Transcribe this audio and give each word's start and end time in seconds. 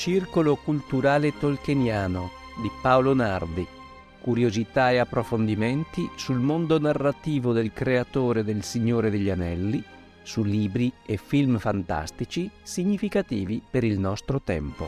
Circolo 0.00 0.56
culturale 0.56 1.36
tolkieniano 1.36 2.30
di 2.62 2.70
Paolo 2.80 3.12
Nardi. 3.12 3.66
Curiosità 4.18 4.90
e 4.90 4.96
approfondimenti 4.96 6.08
sul 6.16 6.38
mondo 6.38 6.78
narrativo 6.78 7.52
del 7.52 7.74
creatore 7.74 8.42
del 8.42 8.62
Signore 8.62 9.10
degli 9.10 9.28
Anelli, 9.28 9.84
su 10.22 10.42
libri 10.42 10.90
e 11.04 11.18
film 11.18 11.58
fantastici 11.58 12.50
significativi 12.62 13.60
per 13.70 13.84
il 13.84 13.98
nostro 13.98 14.40
tempo. 14.40 14.86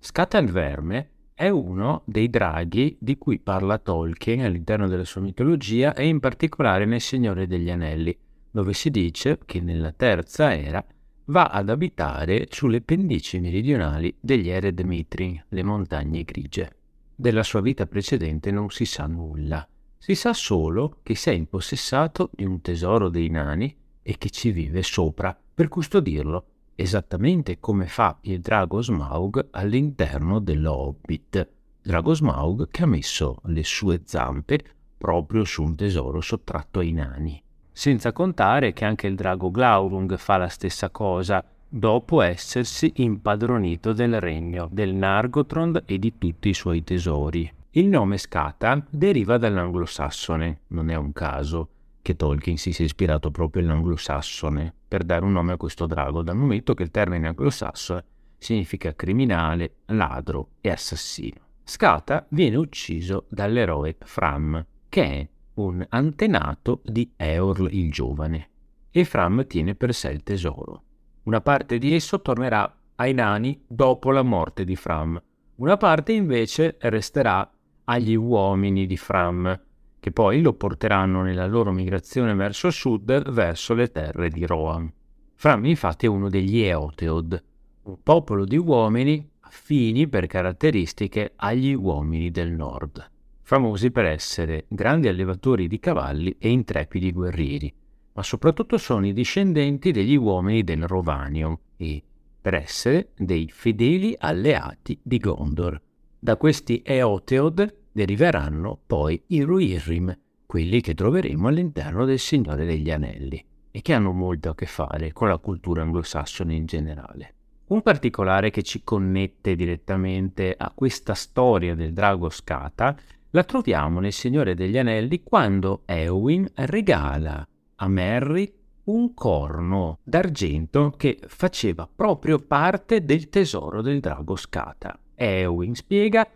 Scata 0.00 0.36
il 0.36 0.50
verme 0.50 1.08
è 1.32 1.48
uno 1.48 2.02
dei 2.04 2.28
draghi 2.28 2.98
di 3.00 3.16
cui 3.16 3.38
parla 3.38 3.78
Tolkien 3.78 4.44
all'interno 4.44 4.86
della 4.86 5.06
sua 5.06 5.22
mitologia 5.22 5.94
e 5.94 6.06
in 6.06 6.20
particolare 6.20 6.84
nel 6.84 7.00
Signore 7.00 7.46
degli 7.46 7.70
Anelli, 7.70 8.14
dove 8.52 8.74
si 8.74 8.90
dice 8.90 9.40
che 9.44 9.60
nella 9.60 9.90
terza 9.90 10.54
era 10.54 10.84
va 11.26 11.46
ad 11.46 11.70
abitare 11.70 12.46
sulle 12.50 12.82
pendici 12.82 13.40
meridionali 13.40 14.14
degli 14.20 14.48
Ered 14.48 14.78
Mitrin, 14.80 15.42
le 15.48 15.62
montagne 15.62 16.22
grigie. 16.22 16.76
Della 17.14 17.42
sua 17.42 17.60
vita 17.60 17.86
precedente 17.86 18.50
non 18.50 18.70
si 18.70 18.84
sa 18.84 19.06
nulla. 19.06 19.66
Si 19.96 20.14
sa 20.14 20.32
solo 20.32 20.98
che 21.02 21.14
si 21.14 21.30
è 21.30 21.32
impossessato 21.32 22.30
di 22.32 22.44
un 22.44 22.60
tesoro 22.60 23.08
dei 23.08 23.28
nani 23.28 23.74
e 24.02 24.18
che 24.18 24.30
ci 24.30 24.50
vive 24.50 24.82
sopra 24.82 25.36
per 25.54 25.68
custodirlo 25.68 26.46
esattamente 26.74 27.60
come 27.60 27.86
fa 27.86 28.18
il 28.22 28.40
drago 28.40 28.82
Smaug 28.82 29.48
all'interno 29.52 30.40
dell'Hobbit. 30.40 31.48
Drago 31.80 32.14
Smaug 32.14 32.68
che 32.68 32.82
ha 32.82 32.86
messo 32.86 33.40
le 33.44 33.62
sue 33.62 34.02
zampe 34.04 34.62
proprio 34.98 35.44
su 35.44 35.62
un 35.62 35.76
tesoro 35.76 36.20
sottratto 36.20 36.80
ai 36.80 36.92
nani. 36.92 37.42
Senza 37.72 38.12
contare 38.12 38.72
che 38.72 38.84
anche 38.84 39.06
il 39.06 39.14
drago 39.14 39.50
Glaurung 39.50 40.16
fa 40.16 40.36
la 40.36 40.48
stessa 40.48 40.90
cosa 40.90 41.42
dopo 41.66 42.20
essersi 42.20 42.92
impadronito 42.96 43.94
del 43.94 44.20
regno 44.20 44.68
del 44.70 44.94
Nargothrond 44.94 45.84
e 45.86 45.98
di 45.98 46.18
tutti 46.18 46.50
i 46.50 46.54
suoi 46.54 46.84
tesori. 46.84 47.50
Il 47.70 47.86
nome 47.86 48.18
Scata 48.18 48.84
deriva 48.90 49.38
dall'anglosassone, 49.38 50.60
non 50.68 50.90
è 50.90 50.94
un 50.94 51.12
caso 51.12 51.68
che 52.02 52.14
Tolkien 52.14 52.58
si 52.58 52.72
sia 52.72 52.84
ispirato 52.84 53.30
proprio 53.30 53.62
all'anglosassone 53.62 54.74
per 54.86 55.04
dare 55.04 55.24
un 55.24 55.32
nome 55.32 55.52
a 55.52 55.56
questo 55.56 55.86
drago, 55.86 56.22
dal 56.22 56.36
momento 56.36 56.74
che 56.74 56.82
il 56.82 56.90
termine 56.90 57.28
anglosassone 57.28 58.04
significa 58.36 58.94
criminale, 58.94 59.76
ladro 59.86 60.48
e 60.60 60.68
assassino. 60.70 61.40
Scata 61.64 62.26
viene 62.30 62.56
ucciso 62.56 63.24
dall'eroe 63.30 63.96
Fram, 64.00 64.62
che 64.90 65.04
è 65.04 65.28
un 65.54 65.84
antenato 65.88 66.80
di 66.84 67.12
Eorl 67.16 67.68
il 67.72 67.90
giovane, 67.90 68.48
e 68.90 69.04
Fram 69.04 69.46
tiene 69.46 69.74
per 69.74 69.94
sé 69.94 70.10
il 70.10 70.22
tesoro. 70.22 70.82
Una 71.24 71.40
parte 71.40 71.78
di 71.78 71.94
esso 71.94 72.20
tornerà 72.20 72.74
ai 72.96 73.12
nani 73.12 73.62
dopo 73.66 74.10
la 74.10 74.22
morte 74.22 74.64
di 74.64 74.76
Fram, 74.76 75.20
una 75.56 75.76
parte 75.76 76.12
invece 76.12 76.76
resterà 76.80 77.48
agli 77.84 78.14
uomini 78.14 78.86
di 78.86 78.96
Fram, 78.96 79.60
che 80.00 80.10
poi 80.10 80.40
lo 80.40 80.54
porteranno 80.54 81.22
nella 81.22 81.46
loro 81.46 81.70
migrazione 81.70 82.34
verso 82.34 82.70
sud 82.70 83.30
verso 83.30 83.74
le 83.74 83.90
terre 83.90 84.30
di 84.30 84.44
Rohan. 84.44 84.92
Fram 85.34 85.64
infatti 85.66 86.06
è 86.06 86.08
uno 86.08 86.28
degli 86.28 86.60
Eoteod, 86.60 87.44
un 87.82 88.02
popolo 88.02 88.44
di 88.44 88.56
uomini 88.56 89.30
affini 89.40 90.08
per 90.08 90.26
caratteristiche 90.26 91.34
agli 91.36 91.74
uomini 91.74 92.30
del 92.30 92.50
nord, 92.50 93.10
famosi 93.52 93.90
per 93.90 94.06
essere 94.06 94.64
grandi 94.66 95.08
allevatori 95.08 95.68
di 95.68 95.78
cavalli 95.78 96.34
e 96.38 96.48
intrepidi 96.48 97.12
guerrieri, 97.12 97.70
ma 98.14 98.22
soprattutto 98.22 98.78
sono 98.78 99.06
i 99.06 99.12
discendenti 99.12 99.90
degli 99.90 100.16
uomini 100.16 100.64
del 100.64 100.86
Rovanion 100.86 101.54
e 101.76 102.02
per 102.40 102.54
essere 102.54 103.10
dei 103.14 103.50
fedeli 103.52 104.16
alleati 104.18 104.98
di 105.02 105.18
Gondor. 105.18 105.78
Da 106.18 106.38
questi 106.38 106.80
Eoteod 106.82 107.74
deriveranno 107.92 108.80
poi 108.86 109.22
i 109.26 109.42
Ruirrim, 109.42 110.18
quelli 110.46 110.80
che 110.80 110.94
troveremo 110.94 111.48
all'interno 111.48 112.06
del 112.06 112.18
Signore 112.18 112.64
degli 112.64 112.90
Anelli 112.90 113.44
e 113.70 113.82
che 113.82 113.92
hanno 113.92 114.12
molto 114.12 114.48
a 114.48 114.54
che 114.54 114.64
fare 114.64 115.12
con 115.12 115.28
la 115.28 115.36
cultura 115.36 115.82
anglosassone 115.82 116.54
in 116.54 116.64
generale. 116.64 117.34
Un 117.66 117.82
particolare 117.82 118.48
che 118.48 118.62
ci 118.62 118.82
connette 118.82 119.54
direttamente 119.54 120.54
a 120.56 120.72
questa 120.74 121.12
storia 121.12 121.74
del 121.74 121.92
drago 121.92 122.30
Scata 122.30 122.96
la 123.32 123.44
troviamo 123.44 124.00
nel 124.00 124.12
Signore 124.12 124.54
degli 124.54 124.78
Anelli 124.78 125.22
quando 125.22 125.82
Eowyn 125.86 126.50
regala 126.54 127.46
a 127.76 127.88
Merry 127.88 128.52
un 128.84 129.14
corno 129.14 129.98
d'argento 130.02 130.92
che 130.96 131.18
faceva 131.26 131.88
proprio 131.92 132.38
parte 132.38 133.04
del 133.04 133.28
tesoro 133.28 133.80
del 133.80 134.00
drago 134.00 134.36
Scata. 134.36 134.98
Eowyn 135.14 135.74
spiega 135.74 136.28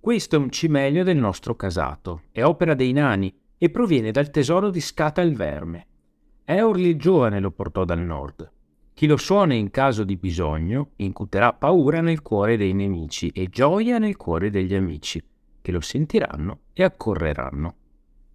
questo 0.00 0.36
è 0.36 0.38
un 0.38 0.50
cimelio 0.50 1.04
del 1.04 1.16
nostro 1.16 1.54
casato, 1.54 2.22
è 2.30 2.42
opera 2.42 2.74
dei 2.74 2.92
nani 2.92 3.34
e 3.58 3.68
proviene 3.68 4.10
dal 4.10 4.30
tesoro 4.30 4.70
di 4.70 4.80
Scata 4.80 5.20
il 5.20 5.34
Verme. 5.34 5.86
Eorl 6.44 6.80
il 6.80 6.96
giovane 6.96 7.40
lo 7.40 7.50
portò 7.50 7.84
dal 7.84 8.00
nord. 8.00 8.50
Chi 8.94 9.06
lo 9.06 9.16
suona 9.16 9.54
in 9.54 9.70
caso 9.70 10.04
di 10.04 10.16
bisogno 10.16 10.92
incuterà 10.96 11.52
paura 11.52 12.00
nel 12.00 12.22
cuore 12.22 12.56
dei 12.56 12.72
nemici 12.72 13.28
e 13.28 13.48
gioia 13.48 13.98
nel 13.98 14.16
cuore 14.16 14.50
degli 14.50 14.74
amici, 14.74 15.22
che 15.68 15.74
lo 15.74 15.80
sentiranno 15.82 16.60
e 16.72 16.82
accorreranno. 16.82 17.74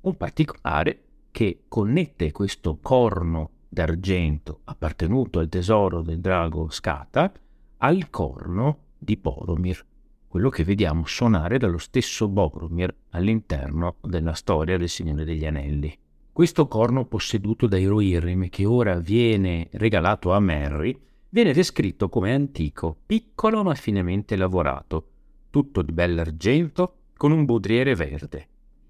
Un 0.01 0.17
particolare 0.17 0.99
che 1.31 1.63
connette 1.67 2.31
questo 2.31 2.77
corno 2.79 3.49
d'argento 3.67 4.59
appartenuto 4.65 5.39
al 5.39 5.49
tesoro 5.49 6.03
del 6.03 6.19
drago 6.19 6.69
Scata 6.69 7.31
al 7.77 8.11
corno 8.11 8.77
di 8.99 9.17
Boromir 9.17 9.83
quello 10.27 10.49
che 10.49 10.63
vediamo 10.63 11.07
suonare 11.07 11.57
dallo 11.57 11.79
stesso 11.79 12.27
Boromir 12.27 12.93
all'interno 13.09 13.95
della 14.01 14.33
storia 14.33 14.77
del 14.77 14.89
Signore 14.89 15.25
degli 15.25 15.45
Anelli. 15.45 15.95
Questo 16.31 16.67
corno 16.67 17.05
posseduto 17.05 17.65
dai 17.67 17.85
Rohirrim, 17.85 18.49
che 18.49 18.65
ora 18.65 18.99
viene 18.99 19.69
regalato 19.73 20.33
a 20.33 20.39
Merry, 20.39 20.99
viene 21.29 21.53
descritto 21.53 22.09
come 22.09 22.33
antico, 22.33 22.95
piccolo 23.05 23.63
ma 23.63 23.73
finemente 23.75 24.35
lavorato, 24.35 25.07
tutto 25.51 25.83
di 25.83 25.91
bell'argento 25.91 26.97
con 27.23 27.31
un 27.31 27.45
budriere 27.45 27.95
verde. 27.95 28.47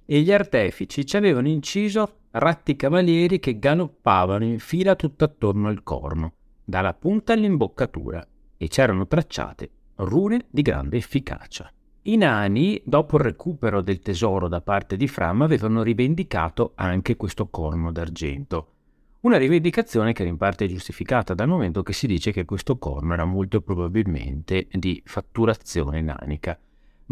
E 0.07 0.21
gli 0.21 0.31
artefici 0.31 1.05
ci 1.05 1.17
avevano 1.17 1.47
inciso 1.47 2.21
ratti 2.31 2.75
cavalieri 2.75 3.39
che 3.39 3.59
galoppavano 3.59 4.43
in 4.43 4.57
fila 4.57 4.95
tutt'attorno 4.95 5.67
al 5.67 5.83
corno, 5.83 6.33
dalla 6.65 6.95
punta 6.95 7.33
all'imboccatura, 7.33 8.27
e 8.57 8.67
c'erano 8.69 9.05
tracciate 9.05 9.69
rune 9.97 10.45
di 10.49 10.63
grande 10.63 10.97
efficacia. 10.97 11.71
I 12.01 12.17
nani, 12.17 12.81
dopo 12.83 13.17
il 13.17 13.23
recupero 13.23 13.81
del 13.81 13.99
tesoro 13.99 14.47
da 14.47 14.61
parte 14.61 14.97
di 14.97 15.07
Fram, 15.07 15.43
avevano 15.43 15.83
rivendicato 15.83 16.71
anche 16.73 17.15
questo 17.15 17.49
corno 17.49 17.91
d'argento. 17.91 18.67
Una 19.19 19.37
rivendicazione 19.37 20.11
che 20.11 20.23
era 20.23 20.31
in 20.31 20.37
parte 20.37 20.67
giustificata 20.67 21.35
dal 21.35 21.47
momento 21.47 21.83
che 21.83 21.93
si 21.93 22.07
dice 22.07 22.31
che 22.31 22.45
questo 22.45 22.79
corno 22.79 23.13
era 23.13 23.25
molto 23.25 23.61
probabilmente 23.61 24.69
di 24.71 24.99
fatturazione 25.05 26.01
nanica. 26.01 26.57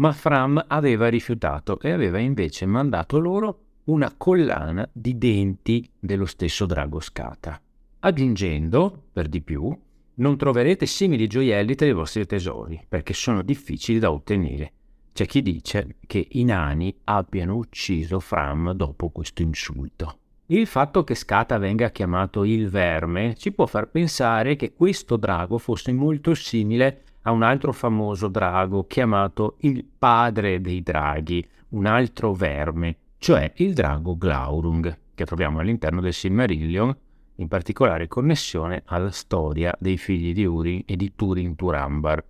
Ma 0.02 0.10
Fram 0.10 0.64
aveva 0.66 1.06
rifiutato 1.06 1.78
e 1.78 1.92
aveva 1.92 2.18
invece 2.18 2.66
mandato 2.66 3.20
loro 3.20 3.58
una 3.84 4.12
collana 4.16 4.88
di 4.92 5.16
denti 5.16 5.88
dello 5.96 6.26
stesso 6.26 6.66
drago 6.66 6.98
Scata, 6.98 7.60
aggiungendo, 8.00 9.04
per 9.12 9.28
di 9.28 9.40
più, 9.42 9.72
non 10.14 10.36
troverete 10.36 10.86
simili 10.86 11.28
gioielli 11.28 11.76
tra 11.76 11.86
i 11.86 11.92
vostri 11.92 12.26
tesori, 12.26 12.84
perché 12.88 13.12
sono 13.12 13.42
difficili 13.42 14.00
da 14.00 14.10
ottenere. 14.10 14.72
C'è 15.12 15.24
chi 15.24 15.40
dice 15.40 15.94
che 16.04 16.26
i 16.32 16.42
nani 16.42 16.92
abbiano 17.04 17.54
ucciso 17.54 18.18
Fram 18.18 18.72
dopo 18.72 19.10
questo 19.10 19.42
insulto. 19.42 20.18
Il 20.46 20.66
fatto 20.66 21.04
che 21.04 21.14
Scata 21.14 21.58
venga 21.58 21.92
chiamato 21.92 22.42
il 22.42 22.68
verme 22.68 23.36
ci 23.36 23.52
può 23.52 23.66
far 23.66 23.88
pensare 23.88 24.56
che 24.56 24.72
questo 24.72 25.16
drago 25.16 25.58
fosse 25.58 25.92
molto 25.92 26.34
simile 26.34 27.04
a 27.22 27.30
un 27.30 27.42
altro 27.42 27.72
famoso 27.72 28.28
drago 28.28 28.86
chiamato 28.86 29.56
il 29.60 29.84
padre 29.84 30.60
dei 30.60 30.82
draghi, 30.82 31.46
un 31.70 31.86
altro 31.86 32.32
verme, 32.32 32.96
cioè 33.18 33.52
il 33.56 33.74
drago 33.74 34.16
Glaurung, 34.16 34.98
che 35.14 35.24
troviamo 35.24 35.60
all'interno 35.60 36.00
del 36.00 36.12
Silmarillion 36.12 36.96
in 37.36 37.48
particolare 37.48 38.08
connessione 38.08 38.82
alla 38.86 39.10
storia 39.10 39.74
dei 39.78 39.96
figli 39.96 40.32
di 40.32 40.44
Urin 40.44 40.82
e 40.86 40.96
di 40.96 41.12
Turin 41.14 41.54
Turambar. 41.54 42.24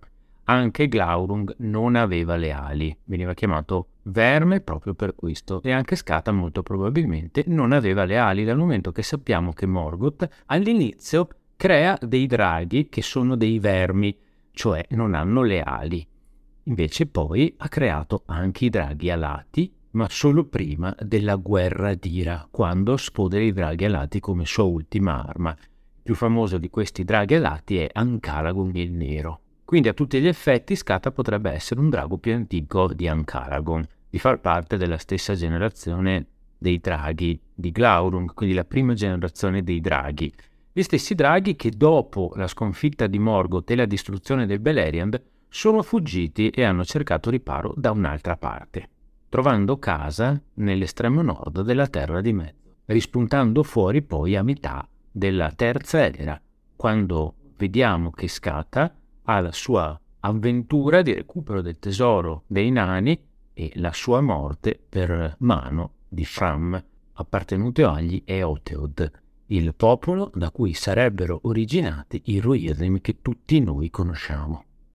Anche 0.45 0.87
Glaurung 0.87 1.55
non 1.59 1.95
aveva 1.95 2.35
le 2.35 2.51
ali, 2.51 2.95
veniva 3.05 3.33
chiamato 3.33 3.87
verme 4.03 4.59
proprio 4.59 4.93
per 4.93 5.15
questo, 5.15 5.61
e 5.63 5.71
anche 5.71 5.95
Scata 5.95 6.31
molto 6.31 6.63
probabilmente 6.63 7.43
non 7.47 7.71
aveva 7.71 8.03
le 8.03 8.17
ali 8.17 8.43
dal 8.43 8.57
momento 8.57 8.91
che 8.91 9.03
sappiamo 9.03 9.53
che 9.53 9.65
Morgoth 9.65 10.27
all'inizio 10.47 11.27
crea 11.55 11.97
dei 12.01 12.27
draghi 12.27 12.89
che 12.89 13.01
sono 13.01 13.35
dei 13.35 13.59
vermi, 13.59 14.17
cioè 14.53 14.85
non 14.91 15.13
hanno 15.13 15.41
le 15.41 15.61
ali. 15.61 16.07
Invece 16.63 17.07
poi 17.07 17.53
ha 17.57 17.67
creato 17.67 18.23
anche 18.25 18.65
i 18.65 18.69
draghi 18.69 19.09
alati 19.09 19.73
ma 19.93 20.07
solo 20.09 20.45
prima 20.45 20.95
della 20.99 21.35
guerra 21.35 21.93
d'Ira, 21.93 22.47
quando 22.49 22.97
sfodera 22.97 23.43
i 23.43 23.51
draghi 23.51 23.85
alati 23.85 24.19
come 24.19 24.45
sua 24.45 24.63
ultima 24.63 25.23
arma. 25.23 25.51
Il 25.51 26.01
più 26.01 26.15
famoso 26.15 26.57
di 26.57 26.69
questi 26.69 27.03
draghi 27.03 27.35
alati 27.35 27.77
è 27.77 27.89
Ancaragon 27.91 28.71
il 28.75 28.91
Nero. 28.91 29.41
Quindi 29.63 29.87
a 29.89 29.93
tutti 29.93 30.19
gli 30.19 30.27
effetti 30.27 30.75
Scata 30.75 31.11
potrebbe 31.11 31.51
essere 31.51 31.79
un 31.79 31.89
drago 31.89 32.17
più 32.17 32.33
antico 32.33 32.91
di 32.93 33.07
Ancaragon, 33.07 33.83
di 34.09 34.19
far 34.19 34.39
parte 34.39 34.77
della 34.77 34.97
stessa 34.97 35.35
generazione 35.35 36.27
dei 36.57 36.79
draghi 36.79 37.39
di 37.53 37.71
Glaurung, 37.71 38.33
quindi 38.33 38.55
la 38.55 38.65
prima 38.65 38.93
generazione 38.93 39.63
dei 39.63 39.79
draghi. 39.79 40.31
Gli 40.75 40.81
stessi 40.81 41.13
draghi 41.13 41.55
che 41.55 41.69
dopo 41.69 42.31
la 42.35 42.47
sconfitta 42.47 43.05
di 43.05 43.19
Morgoth 43.19 43.69
e 43.69 43.75
la 43.75 43.85
distruzione 43.85 44.47
del 44.47 44.59
Beleriand 44.59 45.21
sono 45.47 45.83
fuggiti 45.83 46.49
e 46.49 46.63
hanno 46.63 46.83
cercato 46.83 47.29
riparo 47.29 47.75
da 47.77 47.91
un'altra 47.91 48.37
parte, 48.37 48.89
trovando 49.29 49.77
casa 49.77 50.41
nell'estremo 50.55 51.21
nord 51.21 51.61
della 51.61 51.85
Terra 51.85 52.21
di 52.21 52.33
Mezzo, 52.33 52.77
rispuntando 52.85 53.61
fuori 53.61 54.01
poi 54.01 54.35
a 54.35 54.41
metà 54.41 54.87
della 55.11 55.51
terza 55.51 56.11
era, 56.11 56.41
quando 56.75 57.35
vediamo 57.55 58.09
che 58.09 58.27
Scata 58.27 58.95
ha 59.25 59.39
la 59.41 59.51
sua 59.51 59.95
avventura 60.21 61.03
di 61.03 61.13
recupero 61.13 61.61
del 61.61 61.77
tesoro 61.77 62.45
dei 62.47 62.71
nani 62.71 63.23
e 63.53 63.73
la 63.75 63.93
sua 63.93 64.21
morte 64.21 64.79
per 64.89 65.35
mano 65.37 65.91
di 66.09 66.25
Fram, 66.25 66.83
appartenuto 67.13 67.87
agli 67.87 68.23
Eoteod, 68.25 69.21
il 69.55 69.75
popolo 69.75 70.31
da 70.33 70.49
cui 70.49 70.73
sarebbero 70.73 71.41
originati 71.43 72.21
i 72.25 72.39
Rohirrim 72.39 72.99
che 73.01 73.17
tutti 73.21 73.59
noi 73.59 73.89
conosciamo. 73.89 74.65